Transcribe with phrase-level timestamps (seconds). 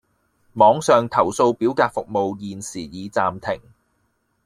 [0.53, 3.61] 網上投訴表格服務現時已暫停